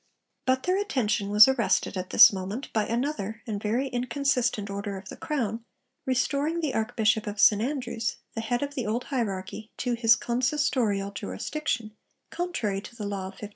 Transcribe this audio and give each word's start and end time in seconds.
But 0.47 0.63
their 0.63 0.81
attention 0.81 1.29
was 1.29 1.47
arrested 1.47 1.95
at 1.95 2.09
this 2.09 2.33
moment 2.33 2.73
by 2.73 2.87
another 2.87 3.43
and 3.45 3.61
very 3.61 3.87
inconsistent 3.87 4.67
order 4.67 4.97
of 4.97 5.09
the 5.09 5.15
Crown 5.15 5.63
restoring 6.07 6.59
the 6.59 6.73
Archbishop 6.73 7.27
of 7.27 7.39
St 7.39 7.61
Andrews, 7.61 8.15
the 8.33 8.41
head 8.41 8.63
of 8.63 8.73
the 8.73 8.87
old 8.87 9.03
hierarchy, 9.03 9.69
to 9.77 9.93
his 9.93 10.15
consistorial 10.15 11.11
jurisdiction, 11.13 11.95
contrary 12.31 12.81
to 12.81 12.95
the 12.95 13.05
law 13.05 13.27
of 13.27 13.33
1560. 13.37 13.49